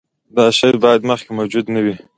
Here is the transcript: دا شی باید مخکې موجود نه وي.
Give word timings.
دا 0.35 0.45
شی 0.57 0.69
باید 0.83 1.01
مخکې 1.09 1.31
موجود 1.39 1.65
نه 1.75 1.79
وي. 1.85 1.95